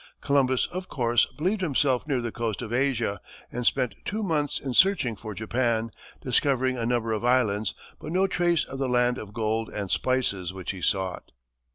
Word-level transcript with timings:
Columbus, 0.19 0.65
of 0.71 0.89
course, 0.89 1.27
believed 1.37 1.61
himself 1.61 2.07
near 2.07 2.21
the 2.21 2.31
coast 2.31 2.63
of 2.63 2.73
Asia, 2.73 3.21
and 3.51 3.67
spent 3.67 3.93
two 4.03 4.23
months 4.23 4.59
in 4.59 4.73
searching 4.73 5.15
for 5.15 5.35
Japan, 5.35 5.91
discovering 6.21 6.75
a 6.75 6.87
number 6.87 7.11
of 7.13 7.23
islands, 7.23 7.75
but 7.99 8.11
no 8.11 8.25
trace 8.25 8.63
of 8.65 8.79
the 8.79 8.89
land 8.89 9.19
of 9.19 9.31
gold 9.31 9.69
and 9.69 9.91
spices 9.91 10.53
which 10.53 10.71
he 10.71 10.81
sought. 10.81 11.31